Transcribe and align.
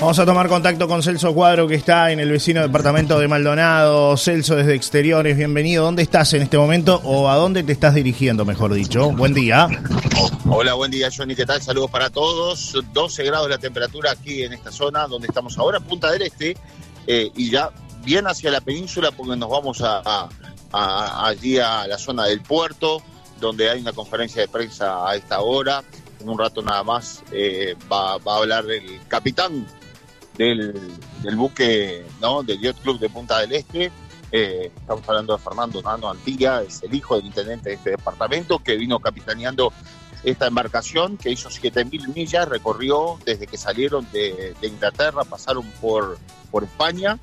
Vamos 0.00 0.18
a 0.18 0.24
tomar 0.24 0.48
contacto 0.48 0.88
con 0.88 1.02
Celso 1.02 1.34
Cuadro, 1.34 1.68
que 1.68 1.74
está 1.74 2.10
en 2.10 2.20
el 2.20 2.30
vecino 2.30 2.62
departamento 2.62 3.18
de 3.18 3.28
Maldonado. 3.28 4.16
Celso, 4.16 4.56
desde 4.56 4.74
Exteriores, 4.74 5.36
bienvenido. 5.36 5.84
¿Dónde 5.84 6.02
estás 6.02 6.32
en 6.32 6.40
este 6.40 6.56
momento 6.56 7.02
o 7.04 7.28
a 7.28 7.36
dónde 7.36 7.62
te 7.64 7.72
estás 7.72 7.94
dirigiendo, 7.94 8.46
mejor 8.46 8.72
dicho? 8.72 9.10
Buen 9.10 9.34
día. 9.34 9.68
Hola, 10.48 10.72
buen 10.72 10.90
día, 10.90 11.10
Johnny. 11.14 11.36
¿Qué 11.36 11.44
tal? 11.44 11.60
Saludos 11.60 11.90
para 11.90 12.08
todos. 12.08 12.78
12 12.94 13.24
grados 13.24 13.50
la 13.50 13.58
temperatura 13.58 14.12
aquí 14.12 14.42
en 14.42 14.54
esta 14.54 14.72
zona 14.72 15.06
donde 15.06 15.28
estamos 15.28 15.58
ahora, 15.58 15.80
Punta 15.80 16.10
del 16.10 16.22
Este, 16.22 16.56
eh, 17.06 17.30
y 17.36 17.50
ya 17.50 17.68
bien 18.02 18.26
hacia 18.26 18.50
la 18.50 18.62
península 18.62 19.10
porque 19.10 19.36
nos 19.36 19.50
vamos 19.50 19.82
a, 19.82 20.30
allí 20.72 21.58
a 21.58 21.86
la 21.86 21.98
zona 21.98 22.24
del 22.24 22.40
puerto, 22.40 23.02
donde 23.38 23.68
hay 23.68 23.82
una 23.82 23.92
conferencia 23.92 24.40
de 24.40 24.48
prensa 24.48 25.06
a 25.06 25.14
esta 25.14 25.42
hora. 25.42 25.84
En 26.20 26.28
un 26.30 26.38
rato 26.38 26.62
nada 26.62 26.84
más 26.84 27.22
eh, 27.32 27.76
va, 27.92 28.16
va 28.16 28.36
a 28.36 28.38
hablar 28.38 28.64
el 28.70 28.98
capitán 29.06 29.66
del, 30.40 31.36
buque 31.36 32.04
¿no? 32.20 32.42
del 32.42 32.60
Yacht 32.60 32.80
Club 32.82 32.98
de 32.98 33.10
Punta 33.10 33.38
del 33.40 33.52
Este. 33.52 33.92
Eh, 34.32 34.72
estamos 34.74 35.06
hablando 35.08 35.36
de 35.36 35.42
Fernando 35.42 35.82
Nano 35.82 36.08
Antilla, 36.08 36.62
es 36.62 36.82
el 36.82 36.94
hijo 36.94 37.16
del 37.16 37.26
intendente 37.26 37.70
de 37.70 37.74
este 37.74 37.90
departamento 37.90 38.58
que 38.60 38.76
vino 38.76 39.00
capitaneando 39.00 39.72
esta 40.22 40.46
embarcación 40.46 41.16
que 41.16 41.30
hizo 41.30 41.48
7.000 41.48 42.14
millas, 42.14 42.48
recorrió 42.48 43.18
desde 43.24 43.46
que 43.46 43.58
salieron 43.58 44.06
de, 44.12 44.54
Inglaterra, 44.62 45.24
pasaron 45.24 45.64
por, 45.80 46.18
por 46.50 46.64
España 46.64 47.18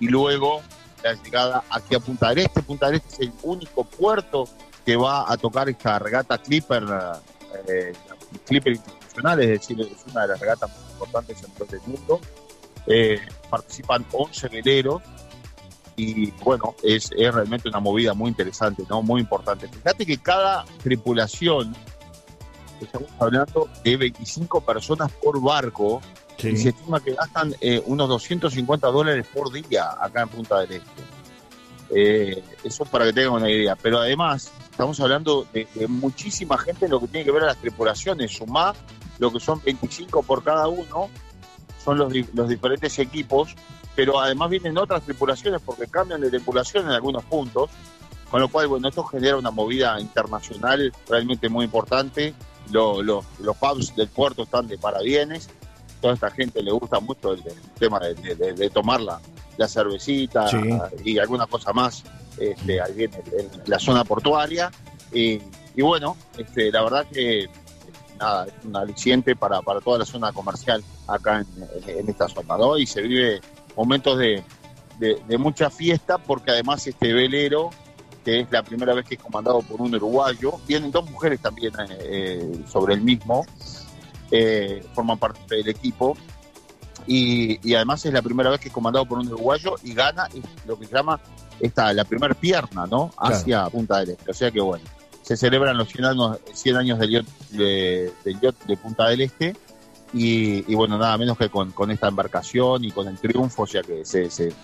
y 0.00 0.08
luego 0.08 0.62
la 1.02 1.14
llegada 1.14 1.64
aquí 1.70 1.94
a 1.94 2.00
Punta 2.00 2.30
del 2.30 2.38
Este. 2.38 2.62
Punta 2.62 2.86
del 2.86 2.96
Este 2.96 3.14
es 3.14 3.20
el 3.20 3.32
único 3.42 3.84
puerto 3.84 4.48
que 4.84 4.96
va 4.96 5.30
a 5.30 5.36
tocar 5.36 5.68
esta 5.68 5.98
regata 5.98 6.38
Clipper, 6.38 6.84
eh, 7.68 7.92
Clipper 8.46 8.74
internacional, 8.74 9.40
es 9.42 9.48
decir, 9.48 9.80
es 9.80 10.10
una 10.10 10.22
de 10.22 10.28
las 10.28 10.40
regatas 10.40 10.70
más 10.70 10.90
importantes 10.92 11.42
en 11.44 11.50
todo 11.52 11.68
el 11.70 11.80
mundo. 11.86 12.20
Eh, 12.88 13.20
participan 13.50 14.04
11 14.12 14.48
veleros 14.48 15.02
y 15.96 16.30
bueno, 16.42 16.74
es, 16.82 17.10
realmente 17.10 17.68
una 17.68 17.80
movida 17.80 18.14
muy 18.14 18.28
interesante, 18.30 18.84
¿no? 18.88 19.02
Muy 19.02 19.20
importante. 19.20 19.68
Fíjate 19.68 20.06
que 20.06 20.18
cada 20.18 20.64
tripulación, 20.82 21.74
estamos 22.80 23.10
hablando 23.18 23.68
de 23.82 23.96
25 23.96 24.60
personas 24.60 25.10
por 25.12 25.42
barco, 25.42 26.00
y 26.38 26.56
se 26.56 26.68
estima 26.68 27.00
que 27.00 27.14
gastan 27.14 27.52
eh, 27.60 27.82
unos 27.86 28.08
250 28.08 28.86
dólares 28.88 29.26
por 29.34 29.52
día 29.52 29.90
acá 30.00 30.22
en 30.22 30.28
Punta 30.28 30.60
del 30.60 30.74
Este. 30.74 31.18
Eh, 31.90 32.42
eso 32.62 32.84
es 32.84 32.88
para 32.88 33.06
que 33.06 33.12
tengan 33.12 33.34
una 33.34 33.50
idea. 33.50 33.76
Pero 33.76 33.98
además, 33.98 34.52
estamos 34.70 35.00
hablando 35.00 35.46
de, 35.52 35.66
muchísima 35.88 36.58
gente 36.58 36.84
en 36.84 36.92
lo 36.92 37.00
que 37.00 37.08
tiene 37.08 37.24
que 37.24 37.32
ver 37.32 37.42
a 37.42 37.46
las 37.46 37.56
tripulaciones, 37.56 38.30
sumá 38.36 38.74
lo 39.18 39.32
que 39.32 39.40
son 39.40 39.60
25 39.64 40.22
por 40.22 40.44
cada 40.44 40.68
uno, 40.68 41.08
son 41.88 41.96
los, 41.96 42.12
los 42.34 42.48
diferentes 42.50 42.98
equipos, 42.98 43.54
pero 43.96 44.20
además 44.20 44.50
vienen 44.50 44.76
otras 44.76 45.02
tripulaciones 45.04 45.62
porque 45.64 45.86
cambian 45.86 46.20
de 46.20 46.28
tripulación 46.28 46.84
en 46.84 46.92
algunos 46.92 47.24
puntos, 47.24 47.70
con 48.30 48.42
lo 48.42 48.48
cual, 48.50 48.66
bueno, 48.68 48.88
esto 48.88 49.04
genera 49.04 49.38
una 49.38 49.50
movida 49.50 49.98
internacional 49.98 50.92
realmente 51.08 51.48
muy 51.48 51.64
importante. 51.64 52.34
los 52.70 53.24
pubs 53.58 53.96
del 53.96 54.08
puerto 54.08 54.42
están 54.42 54.68
de 54.68 54.76
parabienes, 54.76 55.48
toda 56.02 56.12
esta 56.12 56.30
gente 56.30 56.62
le 56.62 56.72
gusta 56.72 57.00
mucho 57.00 57.32
el, 57.32 57.42
tema 57.78 57.98
de, 58.00 58.70
tomar 58.70 59.00
la, 59.00 59.18
cervecita 59.66 60.46
y 61.02 61.18
alguna 61.18 61.46
cosa 61.46 61.72
más 61.72 62.04
este, 62.38 62.82
ahí 62.82 63.04
en, 63.04 63.12
la 63.64 63.78
zona 63.78 64.04
portuaria. 64.04 64.70
Y, 65.10 65.40
y 65.74 65.80
bueno, 65.80 66.18
este, 66.36 66.70
la 66.70 66.82
verdad 66.82 67.06
que 67.10 67.48
nada, 68.18 68.46
es 68.46 68.64
un 68.64 68.76
aliciente 68.76 69.36
para, 69.36 69.62
para 69.62 69.80
toda 69.80 69.98
la 69.98 70.04
zona 70.04 70.32
comercial 70.32 70.82
acá 71.06 71.44
en, 71.86 72.08
esta 72.08 72.28
zona, 72.28 72.56
¿no? 72.56 72.76
Y 72.76 72.86
se 72.86 73.02
vive 73.02 73.40
momentos 73.76 74.18
de, 74.18 74.42
de, 74.98 75.38
mucha 75.38 75.70
fiesta 75.70 76.18
porque 76.18 76.50
además 76.50 76.86
este 76.86 77.12
velero, 77.12 77.70
que 78.24 78.40
es 78.40 78.50
la 78.50 78.62
primera 78.62 78.94
vez 78.94 79.06
que 79.06 79.14
es 79.14 79.20
comandado 79.20 79.62
por 79.62 79.80
un 79.80 79.94
uruguayo, 79.94 80.54
vienen 80.66 80.90
dos 80.90 81.08
mujeres 81.10 81.40
también 81.40 81.72
eh, 82.00 82.64
sobre 82.66 82.94
el 82.94 83.00
mismo, 83.00 83.46
eh, 84.30 84.84
forman 84.94 85.18
parte 85.18 85.56
del 85.56 85.68
equipo. 85.68 86.16
Y, 87.06 87.66
y, 87.66 87.74
además 87.74 88.04
es 88.04 88.12
la 88.12 88.20
primera 88.20 88.50
vez 88.50 88.60
que 88.60 88.68
es 88.68 88.74
comandado 88.74 89.06
por 89.06 89.18
un 89.18 89.28
uruguayo 89.28 89.76
y 89.82 89.94
gana 89.94 90.28
lo 90.66 90.78
que 90.78 90.86
se 90.86 90.94
llama 90.94 91.18
esta, 91.60 91.92
la 91.92 92.04
primera 92.04 92.34
pierna, 92.34 92.86
¿no? 92.86 93.10
Hacia 93.16 93.68
Punta 93.70 94.00
del 94.00 94.10
Este. 94.10 94.30
O 94.30 94.34
sea 94.34 94.50
que 94.50 94.60
bueno, 94.60 94.84
se 95.28 95.36
celebran 95.36 95.76
los 95.76 95.88
100 95.90 96.04
años, 96.06 96.38
100 96.54 96.76
años 96.78 96.98
del, 96.98 97.10
yacht, 97.10 97.28
de, 97.50 98.10
de 98.24 98.76
Punta 98.78 99.08
del 99.08 99.20
Este 99.20 99.54
y, 100.14 100.74
bueno, 100.74 100.96
nada 100.96 101.18
menos 101.18 101.36
que 101.36 101.50
con, 101.50 101.90
esta 101.90 102.08
embarcación 102.08 102.82
y 102.82 102.90
con 102.92 103.08
el 103.08 103.18
triunfo, 103.18 103.64
o 103.64 103.66
sea 103.66 103.82
que 103.82 104.06
se, 104.06 104.30
se, 104.30 104.54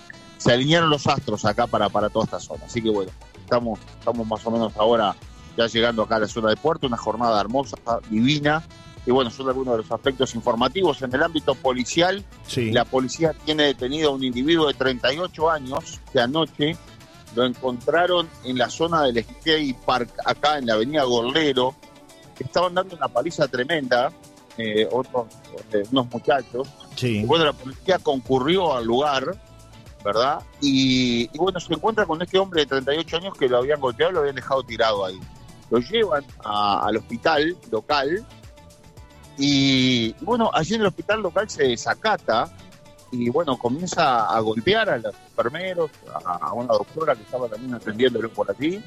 alinearon 0.47 0.89
los 0.89 1.07
astros 1.07 1.45
acá 1.45 1.67
para, 1.67 1.91
para 1.91 2.09
toda 2.09 2.25
esta 2.25 2.41
zona. 2.41 2.65
Así 2.65 2.81
que 2.81 2.89
bueno, 2.89 3.13
estamos, 3.39 3.79
estamos 3.99 4.27
más 4.27 4.47
o 4.47 4.51
menos 4.51 4.73
ahora 4.79 5.15
ya 5.55 5.67
llegando 5.67 6.01
acá 6.01 6.17
a 6.17 6.21
la 6.21 6.29
zona 6.29 6.49
de 6.49 6.57
puerto, 6.57 6.87
una 6.87 6.97
jornada 6.97 7.39
hermosa, 7.39 7.77
divina. 8.09 8.65
Y 9.05 9.11
bueno, 9.11 9.31
son 9.31 9.49
algunos 9.49 9.77
de 9.77 9.83
los 9.83 9.93
aspectos 9.93 10.35
informativos. 10.35 11.03
En 11.03 11.15
el 11.15 11.23
ámbito 11.23 11.55
policial, 11.55 12.25
la 12.57 12.87
policía 12.87 13.35
tiene 13.45 13.65
detenido 13.65 14.09
a 14.09 14.15
un 14.15 14.25
individuo 14.25 14.67
de 14.67 14.73
38 14.73 15.51
años 15.51 16.01
que 16.11 16.21
anoche 16.21 16.79
lo 17.35 17.45
encontraron 17.45 18.29
en 18.45 18.59
la 18.59 18.71
zona 18.71 19.03
del 19.03 19.25
skate 19.25 19.77
park, 19.85 20.11
acá 20.25 20.59
en 20.59 20.67
la 20.67 20.75
avenida 20.75 21.05
Gorlero. 21.05 21.75
Estaban 22.39 22.75
dando 22.75 22.97
una 22.97 23.09
paliza 23.09 23.47
tremenda, 23.49 24.13
eh, 24.57 24.89
otros, 24.91 25.27
eh, 25.73 25.85
unos 25.91 26.11
muchachos. 26.11 26.69
Y 27.01 27.25
bueno, 27.25 27.45
la 27.45 27.53
policía 27.53 27.99
concurrió 27.99 28.75
al 28.75 28.85
lugar, 28.85 29.37
¿verdad? 30.05 30.41
Y, 30.61 31.29
bueno, 31.37 31.59
se 31.61 31.75
encuentra 31.75 32.07
con 32.07 32.21
este 32.23 32.39
hombre 32.39 32.63
de 32.63 32.67
38 32.67 33.17
años 33.17 33.35
que 33.39 33.49
lo 33.49 33.59
habían 33.59 33.81
golpeado 33.81 34.13
lo 34.13 34.21
habían 34.21 34.37
dejado 34.37 34.63
tirado 34.63 35.05
ahí. 35.05 35.19
Lo 35.71 35.79
llevan 35.79 36.25
al 36.45 36.97
hospital 36.97 37.57
local 37.71 38.25
y, 39.37 40.13
bueno, 40.21 40.51
allí 40.53 40.75
en 40.75 40.83
el 40.83 40.87
hospital 40.89 41.21
local 41.23 41.51
se 41.51 41.65
desacata 41.65 42.55
y 43.15 43.31
bueno, 43.31 43.57
comienza 43.57 44.27
a 44.27 44.41
golpear 44.41 44.91
a 44.91 44.99
los 44.99 45.15
enfermeros, 45.29 45.91
a, 46.25 46.53
una 46.53 46.73
doctora 46.75 47.15
que 47.15 47.23
estaba 47.23 47.49
también 47.49 47.75
atendiéndolo 47.75 48.29
por 48.31 48.51
allí. 48.51 48.83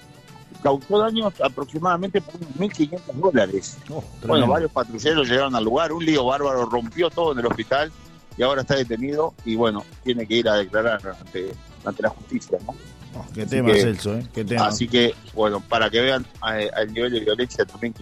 Causó 0.62 1.00
daños 1.00 1.34
aproximadamente 1.42 2.20
por 2.20 2.36
unos 2.36 2.50
1.500 2.58 3.00
dólares. 3.14 3.78
Oh, 3.90 4.04
bueno, 4.26 4.48
varios 4.48 4.72
patrulleros 4.72 5.30
llegaron 5.30 5.56
al 5.56 5.64
lugar, 5.64 5.94
un 5.94 6.04
lío 6.04 6.26
bárbaro 6.26 6.66
rompió 6.66 7.10
todo 7.10 7.32
en 7.32 7.40
el 7.40 7.46
hospital 7.46 7.92
y 8.38 8.44
ahora 8.44 8.62
está 8.62 8.76
detenido 8.76 9.34
y 9.46 9.56
bueno, 9.56 9.86
tiene 10.04 10.28
que 10.28 10.36
ir 10.36 10.50
a 10.50 10.56
declarar 10.56 11.00
ante, 11.20 11.54
ante 11.86 12.04
la 12.04 12.10
justicia. 12.10 12.58
¿no? 12.66 12.76
Oh, 13.16 13.26
qué 13.34 13.46
tema, 13.46 13.72
es 13.72 13.84
Celso, 13.84 14.16
¿eh? 14.16 14.28
Qué 14.34 14.44
tema. 14.44 14.68
Así 14.68 14.88
que, 14.88 15.14
bueno, 15.34 15.62
para 15.62 15.90
que 15.90 16.02
vean 16.02 16.26
eh, 16.54 16.70
el 16.76 16.94
nivel 16.94 17.14
de 17.14 17.20
violencia 17.22 17.66
también 17.66 17.94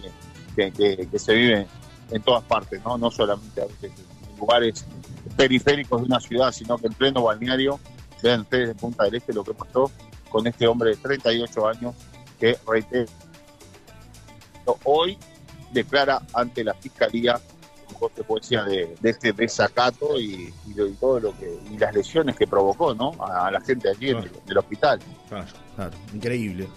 que, 0.56 0.72
que, 0.72 1.18
se 1.18 1.34
vive 1.34 1.66
en 2.10 2.22
todas 2.22 2.42
partes, 2.44 2.82
no, 2.84 2.98
no 2.98 3.10
solamente 3.10 3.62
en 3.82 3.92
lugares 4.38 4.84
periféricos 5.36 6.00
de 6.00 6.06
una 6.06 6.20
ciudad, 6.20 6.52
sino 6.52 6.78
que 6.78 6.86
en 6.86 6.94
pleno 6.94 7.22
balneario, 7.22 7.78
vean 8.22 8.40
ustedes 8.40 8.68
de 8.68 8.74
Punta 8.74 9.04
del 9.04 9.16
Este 9.16 9.32
lo 9.32 9.44
que 9.44 9.54
pasó 9.54 9.90
con 10.30 10.46
este 10.46 10.66
hombre 10.66 10.90
de 10.90 10.96
38 10.96 11.68
años 11.68 11.94
que, 12.40 12.56
reitero, 12.66 13.06
hoy 14.84 15.16
declara 15.72 16.22
ante 16.34 16.64
la 16.64 16.74
Fiscalía 16.74 17.40
consecuencia 17.98 18.62
de, 18.64 18.94
de 19.00 19.10
este 19.10 19.32
desacato 19.32 20.18
y, 20.20 20.52
y, 20.66 20.74
todo 21.00 21.20
lo 21.20 21.38
que 21.38 21.58
y 21.70 21.78
las 21.78 21.94
lesiones 21.94 22.36
que 22.36 22.46
provocó 22.46 22.94
¿no? 22.94 23.12
a, 23.24 23.50
la 23.50 23.60
gente 23.60 23.88
allí 23.88 24.10
en, 24.10 24.18
el, 24.46 24.58
hospital. 24.58 25.00
Claro, 25.28 25.46
claro, 25.74 25.96
increíble. 26.12 26.68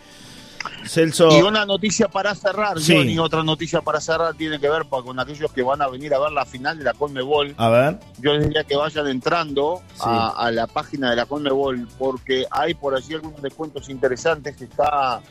Y 1.31 1.41
una 1.41 1.65
noticia 1.65 2.07
para 2.07 2.33
cerrar, 2.35 2.79
sí. 2.79 2.95
Johnny, 2.95 3.19
otra 3.19 3.43
noticia 3.43 3.81
para 3.81 4.01
cerrar 4.01 4.33
tiene 4.33 4.59
que 4.59 4.69
ver 4.69 4.85
con 4.87 5.19
aquellos 5.19 5.51
que 5.51 5.61
van 5.61 5.81
a 5.81 5.87
venir 5.87 6.13
a 6.13 6.19
ver 6.19 6.31
la 6.31 6.45
final 6.45 6.77
de 6.77 6.83
la 6.83 6.93
Conmebol. 6.93 7.53
A 7.57 7.69
ver. 7.69 7.99
Yo 8.19 8.33
les 8.33 8.47
diría 8.47 8.63
que 8.63 8.75
vayan 8.75 9.07
entrando 9.07 9.81
a, 9.99 10.49
la 10.51 10.67
página 10.67 11.11
de 11.11 11.15
la 11.15 11.25
Conmebol 11.25 11.87
porque 11.97 12.45
hay 12.49 12.73
por 12.73 12.95
allí 12.95 13.13
algunos 13.13 13.41
descuentos 13.41 13.89
interesantes 13.89 14.55
que 14.55 14.65
está 14.65 15.21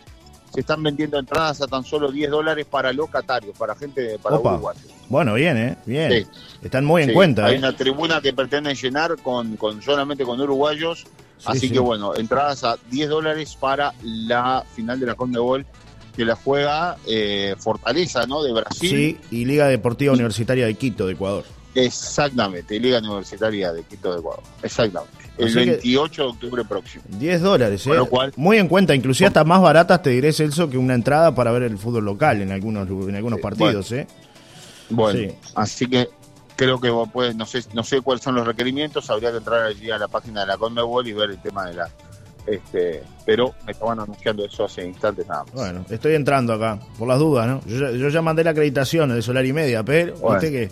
se 0.53 0.61
están 0.61 0.82
vendiendo 0.82 1.19
entradas 1.19 1.61
a 1.61 1.67
tan 1.67 1.85
solo 1.85 2.11
10 2.11 2.31
dólares 2.31 2.64
para 2.64 2.91
locatarios, 2.93 3.56
para 3.58 3.75
gente 3.75 4.00
de 4.00 4.19
para 4.19 4.38
Bueno, 5.08 5.35
bien, 5.35 5.58
¿eh? 5.58 5.76
Bien. 5.85 6.26
Están 6.62 6.87
muy 6.87 7.03
en 7.03 7.12
cuenta. 7.12 7.44
Hay 7.44 7.56
¿eh? 7.56 7.58
una 7.58 7.76
tribuna 7.76 8.23
que 8.23 8.32
pretende 8.32 8.75
llenar 8.75 9.19
con, 9.19 9.56
con 9.56 9.82
solamente 9.82 10.25
con 10.25 10.41
uruguayos 10.41 11.05
Así 11.44 11.70
que 11.70 11.79
bueno, 11.79 12.14
entradas 12.17 12.64
a 12.64 12.76
10 12.90 13.08
dólares 13.08 13.56
para 13.58 13.94
la 14.02 14.64
final 14.75 14.99
de 15.00 15.06
la 15.06 15.14
Conmebol 15.14 15.64
que 16.19 16.25
la 16.25 16.35
juega 16.35 16.96
eh, 17.06 17.55
Fortaleza, 17.58 18.26
¿no? 18.26 18.43
De 18.43 18.52
Brasil. 18.52 18.90
Sí, 18.90 19.19
y 19.31 19.44
Liga 19.44 19.69
Deportiva 19.69 20.12
Universitaria 20.12 20.67
de 20.67 20.75
Quito, 20.75 21.06
de 21.06 21.12
Ecuador. 21.12 21.44
Exactamente, 21.76 22.81
Liga 22.81 22.99
Universitaria 22.99 23.73
de 23.73 23.85
Quito 23.85 24.12
de 24.12 24.19
Ecuador. 24.19 24.43
Exactamente. 24.62 25.17
El 25.38 25.55
28 25.55 26.23
de 26.23 26.29
octubre 26.29 26.64
próximo. 26.64 27.05
10 27.06 27.41
dólares, 27.41 27.87
¿eh? 27.87 27.93
Muy 28.34 28.58
en 28.58 28.67
cuenta, 28.67 28.96
inclusive 28.96 29.29
hasta 29.29 29.44
más 29.44 29.62
baratas, 29.62 30.02
te 30.02 30.11
diré, 30.11 30.32
Celso, 30.32 30.69
que 30.69 30.76
una 30.76 30.94
entrada 30.94 31.32
para 31.32 31.52
ver 31.52 31.62
el 31.62 31.79
fútbol 31.79 32.05
local 32.05 32.43
en 32.43 32.50
algunos, 32.50 32.88
en 32.88 33.14
algunos 33.14 33.41
partidos, 33.41 33.93
¿eh? 33.93 34.08
Bueno, 34.91 35.32
así 35.55 35.87
que 35.87 36.08
creo 36.58 36.81
que 36.81 36.90
vos 36.90 37.08
puedes, 37.10 37.37
no 37.37 37.46
sé, 37.46 37.62
no 37.72 37.84
sé 37.84 38.00
cuáles 38.00 38.22
son 38.25 38.34
los 38.34 38.44
requerimientos, 38.44 39.08
habría 39.10 39.31
que 39.31 39.37
entrar 39.37 39.62
allí 39.62 39.93
a 39.93 39.96
la 39.99 40.08
página 40.08 40.40
de 40.40 40.49
la 40.49 40.58
Conmebol 40.58 41.06
y 41.06 41.12
ver 41.12 41.31
el 41.31 41.38
tema 41.38 41.64
de 41.66 41.75
la 41.75 41.88
este, 42.49 43.02
pero 43.25 43.55
me 43.64 43.72
estaban 43.72 44.00
anunciando 44.00 44.44
eso 44.44 44.64
hace 44.64 44.84
instantes 44.84 45.26
nada 45.28 45.44
más. 45.44 45.52
Bueno, 45.52 45.84
estoy 45.88 46.14
entrando 46.14 46.55
acá, 46.55 46.81
por 46.99 47.06
las 47.06 47.19
dudas, 47.20 47.46
¿no? 47.46 47.60
Yo, 47.66 47.90
yo 47.93 48.08
ya 48.08 48.22
mandé 48.22 48.43
la 48.43 48.50
acreditación 48.50 49.14
de 49.14 49.22
Solar 49.22 49.46
y 49.46 49.52
Media, 49.52 49.84
pero 49.84 50.14
viste 50.14 50.50
que 50.50 50.70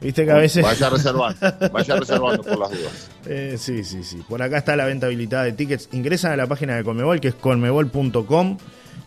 viste 0.00 0.24
que 0.24 0.30
a 0.30 0.36
veces 0.36 0.62
vaya 0.62 0.90
reservando, 0.90 1.38
vaya 1.72 1.96
reservando 1.96 2.42
por 2.44 2.58
las 2.58 2.70
dudas. 2.70 3.10
Eh, 3.26 3.56
sí, 3.58 3.82
sí, 3.82 4.04
sí. 4.04 4.22
Por 4.28 4.40
acá 4.42 4.58
está 4.58 4.76
la 4.76 4.84
venta 4.84 5.06
habilitada 5.06 5.44
de 5.44 5.52
tickets. 5.52 5.88
Ingresan 5.90 6.32
a 6.32 6.36
la 6.36 6.46
página 6.46 6.76
de 6.76 6.84
Conmebol, 6.84 7.18
que 7.18 7.28
es 7.28 7.34
conmebol.com 7.34 8.58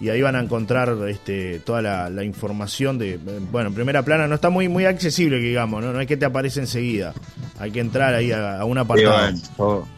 y 0.03 0.09
ahí 0.09 0.21
van 0.21 0.35
a 0.35 0.41
encontrar 0.41 0.97
este, 1.07 1.59
toda 1.59 1.81
la, 1.81 2.23
información 2.25 2.97
de, 2.97 3.17
bueno, 3.49 3.69
en 3.69 3.73
primera 3.73 4.03
plana 4.03 4.27
no 4.27 4.35
está 4.35 4.49
muy 4.49 4.67
muy 4.67 4.83
accesible, 4.83 5.37
digamos, 5.37 5.81
¿no? 5.81 5.93
No 5.93 6.01
es 6.01 6.07
que 6.07 6.17
te 6.17 6.25
aparece 6.25 6.59
enseguida, 6.59 7.13
hay 7.57 7.71
que 7.71 7.79
entrar 7.79 8.13
ahí 8.13 8.33
a, 8.33 8.65
un 8.65 8.77
apartado. 8.77 9.31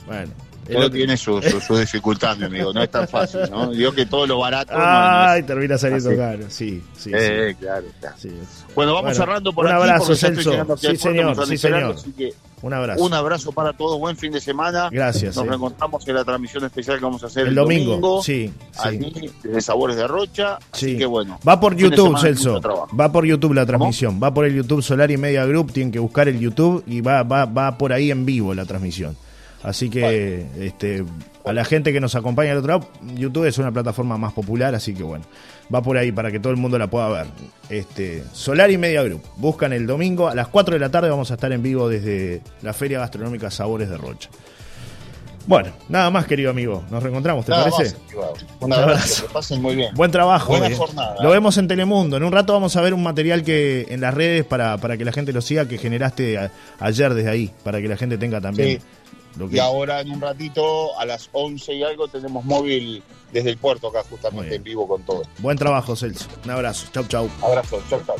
bueno, 0.05 0.31
todo 0.71 0.89
tiene 0.89 1.15
su, 1.17 1.41
su, 1.41 1.77
dificultad, 1.77 2.37
mi 2.37 2.45
amigo, 2.45 2.73
no 2.73 2.81
es 2.81 2.89
tan 2.89 3.07
fácil, 3.07 3.41
¿no? 3.51 3.69
Digo 3.71 3.91
que 3.91 4.05
todo 4.05 4.25
lo 4.25 4.39
barato. 4.39 4.73
Ay, 4.75 5.43
termina 5.43 5.77
saliendo 5.77 6.15
caro, 6.15 6.45
sí, 6.49 6.83
sí. 6.97 7.11
Eh, 7.13 7.55
claro, 7.59 7.85
Bueno, 8.73 8.93
vamos 8.95 9.15
cerrando 9.15 9.53
por 9.53 9.65
un 9.65 9.71
aquí. 9.71 9.81
Un 9.81 9.89
abrazo, 9.89 10.15
Celso. 10.15 10.77
Sí, 10.77 10.95
señor, 10.97 11.47
sí, 11.47 11.57
señor. 11.57 11.95
un 12.61 12.73
abrazo. 12.73 13.03
Un 13.03 13.13
abrazo 13.13 13.51
para 13.51 13.73
todos, 13.73 13.99
buen 13.99 14.17
fin 14.17 14.31
de 14.31 14.41
semana. 14.41 14.89
Gracias. 14.91 15.35
Nos 15.35 15.45
reencontramos 15.45 16.07
en 16.07 16.15
la 16.15 16.23
transmisión 16.23 16.63
especial 16.65 16.97
que 16.97 17.05
vamos 17.05 17.23
a 17.23 17.27
hacer 17.27 17.47
el, 17.47 17.55
domingo. 17.55 18.23
Sí, 18.23 18.51
sí. 18.71 19.31
desde 19.43 19.61
Sabores 19.61 19.97
de 19.97 20.07
Rocha. 20.07 20.57
Así 20.71 20.97
que 20.97 21.05
bueno. 21.05 21.39
Va 21.47 21.59
por 21.59 21.75
YouTube, 21.75 22.17
Celso. 22.17 22.59
Va 22.99 23.11
por 23.11 23.25
YouTube 23.25 23.53
la 23.53 23.65
transmisión. 23.65 24.19
Va 24.21 24.33
por 24.33 24.45
el 24.45 24.55
YouTube 24.55 24.81
Solar 24.81 25.11
y 25.11 25.17
Media 25.17 25.45
Group. 25.45 25.71
Tienen 25.71 25.91
que 25.91 25.99
buscar 25.99 26.27
el 26.27 26.39
YouTube 26.39 26.83
y 26.87 27.01
va, 27.01 27.23
va, 27.23 27.45
va 27.45 27.77
por 27.77 27.93
ahí 27.93 28.09
en 28.09 28.25
vivo 28.25 28.53
la 28.53 28.65
transmisión. 28.65 29.15
Así 29.65 29.89
que 29.89 30.45
este, 30.59 31.03
a 31.43 31.51
la 31.51 31.65
gente 31.65 31.91
que 31.91 31.99
nos 31.99 32.13
acompaña 32.13 32.51
al 32.51 32.59
otro 32.59 32.67
lado, 32.67 32.89
YouTube 33.15 33.45
es 33.45 33.57
una 33.57 33.71
plataforma 33.71 34.15
más 34.15 34.31
popular, 34.31 34.75
así 34.75 34.93
que 34.93 35.01
bueno, 35.01 35.25
va 35.73 35.81
por 35.81 35.97
ahí 35.97 36.11
para 36.11 36.31
que 36.31 36.39
todo 36.39 36.51
el 36.51 36.57
mundo 36.57 36.77
la 36.77 36.87
pueda 36.87 37.09
ver. 37.09 37.25
Este, 37.69 38.23
Solar 38.31 38.69
y 38.69 38.77
Media 38.77 39.01
Group. 39.01 39.23
Buscan 39.37 39.73
el 39.73 39.87
domingo 39.87 40.27
a 40.27 40.35
las 40.35 40.49
4 40.49 40.75
de 40.75 40.79
la 40.79 40.89
tarde, 40.89 41.09
vamos 41.09 41.31
a 41.31 41.33
estar 41.33 41.51
en 41.51 41.63
vivo 41.63 41.89
desde 41.89 42.43
la 42.61 42.73
Feria 42.73 42.99
Gastronómica 42.99 43.49
Sabores 43.49 43.89
de 43.89 43.97
Rocha. 43.97 44.29
Bueno, 45.47 45.71
nada 45.89 46.09
más, 46.11 46.25
querido 46.25 46.51
amigo. 46.51 46.83
Nos 46.89 47.01
reencontramos, 47.01 47.45
¿te 47.45 47.51
parece? 47.51 47.95
un 48.59 48.73
abrazo. 48.73 49.27
Que 49.27 49.33
pasen 49.33 49.61
muy 49.61 49.75
bien. 49.75 49.93
Buen 49.95 50.11
trabajo. 50.11 50.49
Buena 50.49 50.67
eh. 50.67 50.75
jornada. 50.75 51.15
Lo 51.21 51.29
vemos 51.29 51.57
en 51.57 51.67
Telemundo. 51.67 52.17
En 52.17 52.23
un 52.23 52.31
rato 52.31 52.53
vamos 52.53 52.75
a 52.75 52.81
ver 52.81 52.93
un 52.93 53.03
material 53.03 53.43
que 53.43 53.85
en 53.89 54.01
las 54.01 54.13
redes 54.13 54.43
para, 54.43 54.77
para 54.77 54.97
que 54.97 55.05
la 55.05 55.11
gente 55.11 55.33
lo 55.33 55.41
siga, 55.41 55.67
que 55.67 55.77
generaste 55.77 56.49
ayer 56.79 57.13
desde 57.13 57.29
ahí, 57.29 57.51
para 57.63 57.79
que 57.79 57.87
la 57.87 57.97
gente 57.97 58.17
tenga 58.17 58.41
también. 58.41 58.79
Y 59.51 59.59
ahora 59.59 60.01
en 60.01 60.11
un 60.11 60.21
ratito, 60.21 60.97
a 60.99 61.05
las 61.05 61.29
11 61.31 61.73
y 61.73 61.83
algo, 61.83 62.07
tenemos 62.07 62.43
móvil 62.45 63.03
desde 63.31 63.49
el 63.49 63.57
puerto 63.57 63.89
acá, 63.89 64.03
justamente 64.09 64.55
en 64.55 64.63
vivo 64.63 64.87
con 64.87 65.03
todo. 65.03 65.23
Buen 65.39 65.57
trabajo, 65.57 65.95
Celso. 65.95 66.27
Un 66.45 66.51
abrazo. 66.51 66.87
Chau, 66.93 67.03
chau. 67.05 67.29
Abrazo. 67.41 67.81
Chau, 67.89 68.01
chau. 68.05 68.15